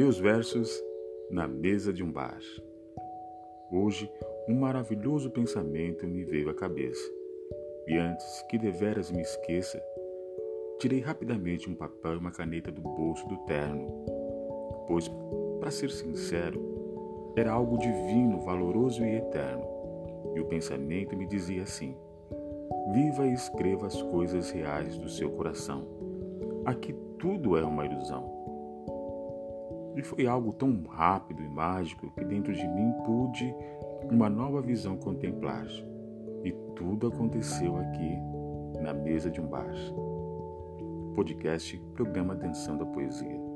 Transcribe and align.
Meus 0.00 0.18
versos 0.18 0.82
na 1.30 1.46
mesa 1.46 1.92
de 1.92 2.02
um 2.02 2.10
bar. 2.10 2.40
Hoje, 3.70 4.10
um 4.48 4.58
maravilhoso 4.58 5.30
pensamento 5.30 6.06
me 6.06 6.24
veio 6.24 6.48
à 6.48 6.54
cabeça. 6.54 7.06
E 7.86 7.98
antes 7.98 8.42
que 8.48 8.56
deveras 8.56 9.10
me 9.10 9.20
esqueça, 9.20 9.78
tirei 10.78 11.00
rapidamente 11.00 11.68
um 11.68 11.74
papel 11.74 12.14
e 12.14 12.16
uma 12.16 12.30
caneta 12.30 12.72
do 12.72 12.80
bolso 12.80 13.28
do 13.28 13.36
terno, 13.44 13.86
pois, 14.88 15.06
para 15.60 15.70
ser 15.70 15.90
sincero, 15.90 17.34
era 17.36 17.52
algo 17.52 17.76
divino, 17.76 18.40
valoroso 18.40 19.04
e 19.04 19.16
eterno. 19.16 19.66
E 20.34 20.40
o 20.40 20.46
pensamento 20.46 21.14
me 21.14 21.26
dizia 21.26 21.64
assim: 21.64 21.94
Viva 22.94 23.26
e 23.26 23.34
escreva 23.34 23.86
as 23.86 24.00
coisas 24.00 24.50
reais 24.50 24.96
do 24.96 25.10
seu 25.10 25.30
coração. 25.32 25.86
Aqui 26.64 26.94
tudo 27.18 27.54
é 27.58 27.62
uma 27.62 27.84
ilusão. 27.84 28.39
E 29.96 30.02
foi 30.02 30.26
algo 30.26 30.52
tão 30.52 30.82
rápido 30.88 31.42
e 31.42 31.48
mágico 31.48 32.10
que 32.10 32.24
dentro 32.24 32.52
de 32.52 32.66
mim 32.66 32.92
pude 33.04 33.54
uma 34.10 34.28
nova 34.30 34.60
visão 34.60 34.96
contemplar. 34.96 35.66
E 36.44 36.52
tudo 36.74 37.08
aconteceu 37.08 37.76
aqui 37.76 38.18
na 38.80 38.94
mesa 38.94 39.30
de 39.30 39.40
um 39.40 39.46
bar. 39.46 39.74
Podcast 41.14 41.76
Programa 41.94 42.34
Atenção 42.34 42.78
da 42.78 42.86
Poesia. 42.86 43.49